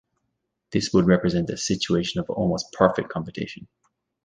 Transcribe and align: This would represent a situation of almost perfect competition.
This 0.71 0.91
would 0.93 1.05
represent 1.05 1.51
a 1.51 1.57
situation 1.57 2.19
of 2.19 2.27
almost 2.31 2.73
perfect 2.73 3.09
competition. 3.09 3.67